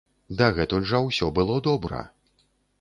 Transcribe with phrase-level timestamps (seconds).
[0.39, 2.05] Дагэтуль жа ўсё было добра.